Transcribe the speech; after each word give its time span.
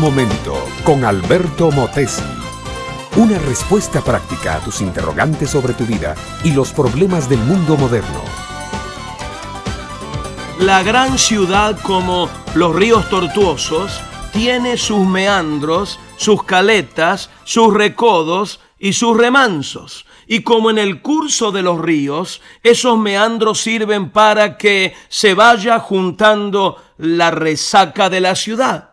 Momento 0.00 0.66
con 0.82 1.04
Alberto 1.04 1.70
Motesi. 1.70 2.22
Una 3.16 3.36
respuesta 3.36 4.00
práctica 4.00 4.54
a 4.54 4.60
tus 4.60 4.80
interrogantes 4.80 5.50
sobre 5.50 5.74
tu 5.74 5.84
vida 5.84 6.14
y 6.42 6.52
los 6.52 6.72
problemas 6.72 7.28
del 7.28 7.40
mundo 7.40 7.76
moderno. 7.76 8.22
La 10.58 10.82
gran 10.82 11.18
ciudad 11.18 11.78
como 11.82 12.30
los 12.54 12.74
ríos 12.74 13.10
tortuosos 13.10 14.00
tiene 14.32 14.78
sus 14.78 15.06
meandros, 15.06 16.00
sus 16.16 16.44
caletas, 16.44 17.28
sus 17.44 17.74
recodos 17.74 18.60
y 18.78 18.94
sus 18.94 19.14
remansos. 19.14 20.06
Y 20.26 20.40
como 20.40 20.70
en 20.70 20.78
el 20.78 21.02
curso 21.02 21.52
de 21.52 21.60
los 21.60 21.78
ríos, 21.78 22.40
esos 22.62 22.96
meandros 22.96 23.60
sirven 23.60 24.08
para 24.08 24.56
que 24.56 24.94
se 25.10 25.34
vaya 25.34 25.78
juntando 25.78 26.82
la 26.96 27.30
resaca 27.30 28.08
de 28.08 28.22
la 28.22 28.34
ciudad. 28.34 28.89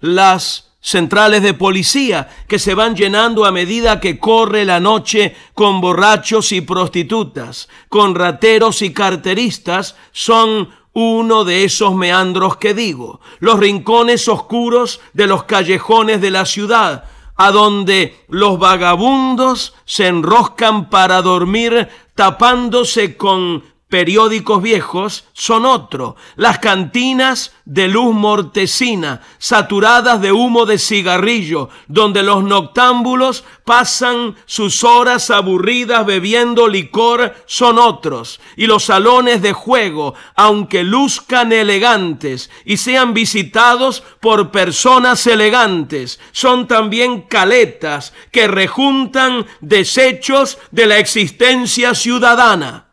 Las 0.00 0.70
centrales 0.80 1.42
de 1.42 1.54
policía 1.54 2.28
que 2.48 2.58
se 2.58 2.74
van 2.74 2.96
llenando 2.96 3.44
a 3.44 3.52
medida 3.52 4.00
que 4.00 4.18
corre 4.18 4.64
la 4.64 4.80
noche 4.80 5.36
con 5.54 5.80
borrachos 5.80 6.52
y 6.52 6.62
prostitutas, 6.62 7.68
con 7.88 8.14
rateros 8.14 8.82
y 8.82 8.92
carteristas, 8.92 9.96
son 10.12 10.70
uno 10.92 11.44
de 11.44 11.64
esos 11.64 11.94
meandros 11.94 12.56
que 12.56 12.74
digo, 12.74 13.20
los 13.38 13.58
rincones 13.58 14.26
oscuros 14.28 15.00
de 15.12 15.26
los 15.26 15.44
callejones 15.44 16.20
de 16.20 16.30
la 16.30 16.44
ciudad, 16.44 17.04
a 17.36 17.52
donde 17.52 18.24
los 18.28 18.58
vagabundos 18.58 19.74
se 19.84 20.08
enroscan 20.08 20.90
para 20.90 21.22
dormir 21.22 21.88
tapándose 22.14 23.16
con 23.16 23.64
periódicos 23.90 24.62
viejos 24.62 25.24
son 25.32 25.66
otro, 25.66 26.16
las 26.36 26.60
cantinas 26.60 27.52
de 27.66 27.88
luz 27.88 28.14
mortecina, 28.14 29.20
saturadas 29.38 30.20
de 30.22 30.32
humo 30.32 30.64
de 30.64 30.78
cigarrillo, 30.78 31.68
donde 31.88 32.22
los 32.22 32.44
noctámbulos 32.44 33.44
pasan 33.64 34.36
sus 34.46 34.84
horas 34.84 35.30
aburridas 35.30 36.06
bebiendo 36.06 36.68
licor, 36.68 37.34
son 37.46 37.78
otros, 37.78 38.40
y 38.56 38.66
los 38.66 38.84
salones 38.84 39.42
de 39.42 39.52
juego, 39.52 40.14
aunque 40.36 40.84
luzcan 40.84 41.52
elegantes 41.52 42.48
y 42.64 42.76
sean 42.76 43.12
visitados 43.12 44.04
por 44.20 44.52
personas 44.52 45.26
elegantes, 45.26 46.20
son 46.30 46.68
también 46.68 47.22
caletas 47.22 48.14
que 48.30 48.46
rejuntan 48.46 49.46
desechos 49.60 50.58
de 50.70 50.86
la 50.86 50.98
existencia 50.98 51.94
ciudadana. 51.94 52.89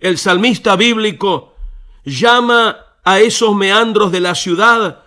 El 0.00 0.16
salmista 0.16 0.76
bíblico 0.76 1.54
llama 2.04 2.76
a 3.04 3.20
esos 3.20 3.54
meandros 3.54 4.12
de 4.12 4.20
la 4.20 4.34
ciudad 4.34 5.02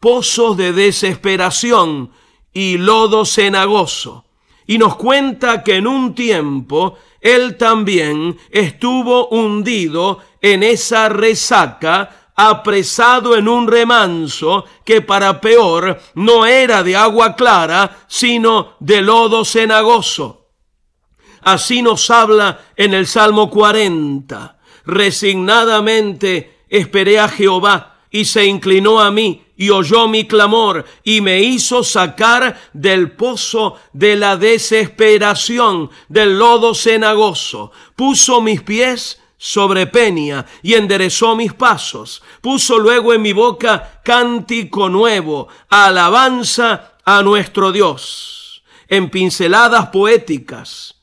pozos 0.00 0.56
de 0.56 0.72
desesperación 0.72 2.10
y 2.52 2.76
lodo 2.76 3.24
cenagoso. 3.24 4.24
Y 4.66 4.76
nos 4.76 4.96
cuenta 4.96 5.62
que 5.62 5.76
en 5.76 5.86
un 5.86 6.14
tiempo 6.14 6.98
él 7.20 7.56
también 7.56 8.36
estuvo 8.50 9.28
hundido 9.28 10.18
en 10.42 10.62
esa 10.62 11.08
resaca, 11.08 12.32
apresado 12.34 13.36
en 13.36 13.48
un 13.48 13.68
remanso 13.68 14.64
que 14.84 15.00
para 15.00 15.40
peor 15.40 16.00
no 16.14 16.44
era 16.44 16.82
de 16.82 16.96
agua 16.96 17.36
clara, 17.36 18.04
sino 18.08 18.74
de 18.80 19.00
lodo 19.00 19.44
cenagoso. 19.44 20.43
Así 21.44 21.82
nos 21.82 22.10
habla 22.10 22.60
en 22.74 22.94
el 22.94 23.06
Salmo 23.06 23.50
40. 23.50 24.56
Resignadamente 24.86 26.60
esperé 26.70 27.18
a 27.18 27.28
Jehová 27.28 27.98
y 28.10 28.24
se 28.24 28.46
inclinó 28.46 29.00
a 29.00 29.10
mí 29.10 29.42
y 29.56 29.68
oyó 29.68 30.08
mi 30.08 30.26
clamor 30.26 30.86
y 31.04 31.20
me 31.20 31.42
hizo 31.42 31.84
sacar 31.84 32.58
del 32.72 33.12
pozo 33.12 33.76
de 33.92 34.16
la 34.16 34.38
desesperación, 34.38 35.90
del 36.08 36.38
lodo 36.38 36.74
cenagoso. 36.74 37.72
Puso 37.94 38.40
mis 38.40 38.62
pies 38.62 39.20
sobre 39.36 39.86
peña 39.86 40.46
y 40.62 40.74
enderezó 40.74 41.36
mis 41.36 41.52
pasos. 41.52 42.22
Puso 42.40 42.78
luego 42.78 43.12
en 43.12 43.20
mi 43.20 43.34
boca 43.34 44.00
cántico 44.02 44.88
nuevo, 44.88 45.48
alabanza 45.68 46.94
a 47.04 47.22
nuestro 47.22 47.70
Dios. 47.70 48.62
En 48.88 49.10
pinceladas 49.10 49.88
poéticas 49.88 50.93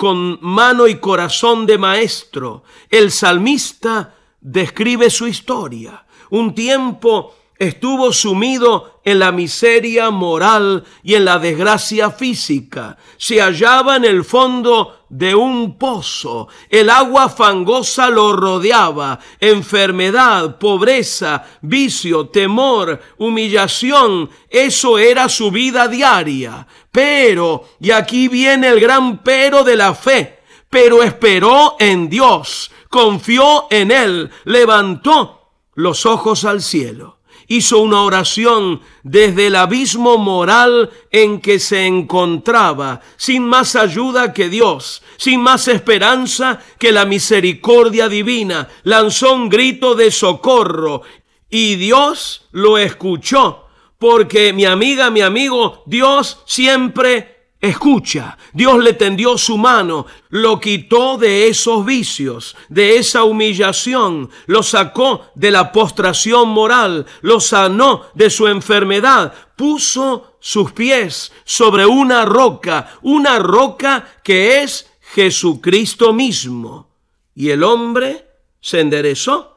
con 0.00 0.38
mano 0.40 0.88
y 0.88 0.94
corazón 0.94 1.66
de 1.66 1.76
maestro, 1.76 2.62
el 2.88 3.10
salmista 3.10 4.14
describe 4.40 5.10
su 5.10 5.26
historia. 5.26 6.06
Un 6.30 6.54
tiempo 6.54 7.34
estuvo 7.60 8.10
sumido 8.14 9.02
en 9.04 9.18
la 9.18 9.32
miseria 9.32 10.08
moral 10.08 10.82
y 11.02 11.14
en 11.14 11.26
la 11.26 11.38
desgracia 11.38 12.10
física. 12.10 12.96
Se 13.18 13.38
hallaba 13.38 13.96
en 13.96 14.06
el 14.06 14.24
fondo 14.24 15.04
de 15.10 15.34
un 15.34 15.76
pozo. 15.76 16.48
El 16.70 16.88
agua 16.88 17.28
fangosa 17.28 18.08
lo 18.08 18.32
rodeaba. 18.32 19.18
Enfermedad, 19.38 20.56
pobreza, 20.56 21.44
vicio, 21.60 22.30
temor, 22.30 22.98
humillación. 23.18 24.30
Eso 24.48 24.96
era 24.96 25.28
su 25.28 25.50
vida 25.50 25.86
diaria. 25.86 26.66
Pero, 26.90 27.68
y 27.78 27.90
aquí 27.90 28.28
viene 28.28 28.68
el 28.68 28.80
gran 28.80 29.22
pero 29.22 29.64
de 29.64 29.76
la 29.76 29.94
fe, 29.94 30.40
pero 30.70 31.02
esperó 31.02 31.76
en 31.78 32.08
Dios, 32.08 32.70
confió 32.88 33.66
en 33.68 33.90
Él, 33.90 34.30
levantó 34.44 35.50
los 35.74 36.06
ojos 36.06 36.46
al 36.46 36.62
cielo 36.62 37.19
hizo 37.50 37.80
una 37.80 38.02
oración 38.02 38.80
desde 39.02 39.48
el 39.48 39.56
abismo 39.56 40.18
moral 40.18 40.88
en 41.10 41.40
que 41.40 41.58
se 41.58 41.84
encontraba, 41.84 43.00
sin 43.16 43.44
más 43.44 43.74
ayuda 43.74 44.32
que 44.32 44.48
Dios, 44.48 45.02
sin 45.16 45.40
más 45.40 45.66
esperanza 45.66 46.60
que 46.78 46.92
la 46.92 47.04
misericordia 47.06 48.08
divina, 48.08 48.68
lanzó 48.84 49.34
un 49.34 49.48
grito 49.48 49.96
de 49.96 50.12
socorro 50.12 51.02
y 51.50 51.74
Dios 51.74 52.46
lo 52.52 52.78
escuchó, 52.78 53.66
porque 53.98 54.52
mi 54.52 54.64
amiga, 54.64 55.10
mi 55.10 55.20
amigo, 55.20 55.82
Dios 55.86 56.38
siempre 56.46 57.39
Escucha, 57.60 58.38
Dios 58.54 58.82
le 58.82 58.94
tendió 58.94 59.36
su 59.36 59.58
mano, 59.58 60.06
lo 60.30 60.58
quitó 60.58 61.18
de 61.18 61.46
esos 61.48 61.84
vicios, 61.84 62.56
de 62.70 62.96
esa 62.96 63.24
humillación, 63.24 64.30
lo 64.46 64.62
sacó 64.62 65.26
de 65.34 65.50
la 65.50 65.70
postración 65.70 66.48
moral, 66.48 67.04
lo 67.20 67.38
sanó 67.38 68.06
de 68.14 68.30
su 68.30 68.46
enfermedad, 68.46 69.34
puso 69.56 70.38
sus 70.40 70.72
pies 70.72 71.32
sobre 71.44 71.84
una 71.84 72.24
roca, 72.24 72.98
una 73.02 73.38
roca 73.38 74.08
que 74.24 74.62
es 74.62 74.90
Jesucristo 75.12 76.14
mismo. 76.14 76.88
Y 77.34 77.50
el 77.50 77.62
hombre 77.62 78.26
se 78.62 78.80
enderezó 78.80 79.50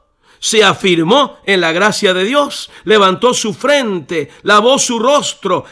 se 0.44 0.62
afirmó 0.62 1.38
en 1.46 1.62
la 1.62 1.72
gracia 1.72 2.14
de 2.14 2.26
Dios, 2.26 2.70
levantó 2.84 3.34
su 3.34 3.54
frente, 3.54 4.30
lavó 4.42 4.78
su 4.78 5.00
rostro, 5.00 5.64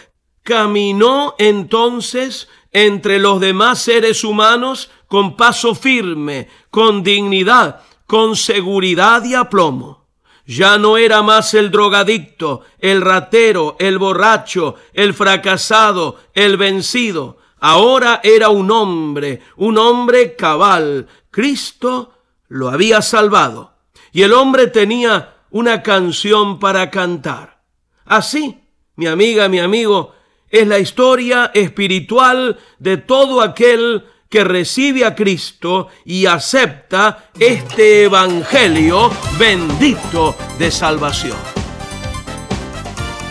Caminó 0.44 1.36
entonces 1.38 2.48
entre 2.72 3.20
los 3.20 3.40
demás 3.40 3.82
seres 3.82 4.24
humanos 4.24 4.90
con 5.08 5.36
paso 5.36 5.76
firme, 5.76 6.48
con 6.70 7.04
dignidad, 7.04 7.82
con 8.08 8.36
seguridad 8.36 9.24
y 9.24 9.36
aplomo. 9.36 10.08
Ya 10.46 10.78
no 10.78 10.98
era 10.98 11.22
más 11.22 11.54
el 11.54 11.70
drogadicto, 11.70 12.62
el 12.80 13.02
ratero, 13.02 13.76
el 13.80 13.98
borracho, 13.98 14.76
el 14.94 15.14
fracasado, 15.14 16.18
el 16.34 16.58
vencido. 16.58 17.38
Ahora 17.60 18.20
era 18.24 18.50
un 18.50 18.72
hombre, 18.72 19.42
un 19.58 19.78
hombre 19.78 20.36
cabal. 20.36 21.08
Cristo 21.30 22.14
lo 22.48 22.70
había 22.70 23.02
salvado. 23.02 23.76
Y 24.12 24.24
el 24.24 24.34
hombre 24.34 24.68
tenía 24.68 25.36
una 25.52 25.84
canción 25.84 26.60
para 26.60 26.90
cantar. 26.90 27.62
Así, 28.06 28.60
mi 28.96 29.08
amiga, 29.08 29.48
mi 29.48 29.60
amigo, 29.60 30.14
es 30.52 30.68
la 30.68 30.80
historia 30.80 31.52
espiritual 31.54 32.60
de 32.80 32.98
todo 32.98 33.42
aquel 33.42 34.06
que 34.30 34.44
recibe 34.44 35.06
a 35.06 35.14
Cristo 35.16 35.90
y 36.06 36.26
acepta 36.26 37.26
este 37.38 38.04
Evangelio 38.04 39.12
bendito 39.38 40.36
de 40.58 40.72
salvación. 40.72 41.38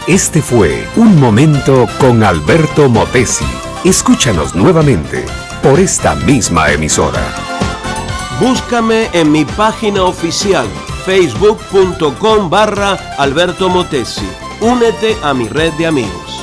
Este 0.06 0.42
fue 0.42 0.86
Un 0.96 1.20
Momento 1.20 1.86
con 1.98 2.22
Alberto 2.22 2.88
Motesi. 2.88 3.44
Escúchanos 3.84 4.54
nuevamente 4.54 5.24
por 5.62 5.78
esta 5.78 6.14
misma 6.14 6.70
emisora. 6.72 7.22
Búscame 8.40 9.08
en 9.12 9.30
mi 9.30 9.44
página 9.44 10.04
oficial 10.04 10.66
facebook.com 11.04 12.50
barra 12.50 12.94
Alberto 13.18 13.68
Motesi. 13.68 14.28
Únete 14.60 15.16
a 15.22 15.32
mi 15.32 15.48
red 15.48 15.72
de 15.74 15.86
amigos. 15.86 16.39